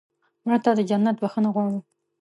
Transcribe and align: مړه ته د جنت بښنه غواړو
مړه 0.43 0.57
ته 0.63 0.71
د 0.77 0.79
جنت 0.89 1.17
بښنه 1.21 1.49
غواړو 1.53 1.79